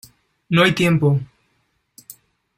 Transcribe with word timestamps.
¡no 0.49 0.63
hay 0.63 0.71
tiempo! 0.73 1.19